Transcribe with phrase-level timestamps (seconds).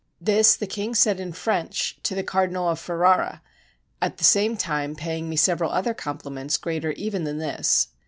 [0.19, 3.43] This the king said in French to the Cardinal of Ferrara,
[4.01, 7.89] at the same time paying me several other compliments greater even than this.